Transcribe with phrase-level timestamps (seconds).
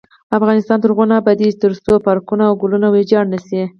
[0.37, 3.61] افغانستان تر هغو نه ابادیږي، ترڅو پارکونه او ګلونه ویجاړ نشي.